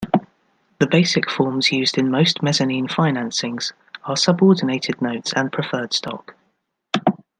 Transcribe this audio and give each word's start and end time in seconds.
The 0.79 0.87
basic 0.87 1.29
forms 1.29 1.71
used 1.71 1.95
in 1.95 2.09
most 2.09 2.41
mezzanine 2.41 2.87
financings 2.87 3.71
are 4.03 4.17
subordinated 4.17 4.99
notes 4.99 5.31
and 5.31 5.51
preferred 5.51 5.93
stock. 5.93 6.33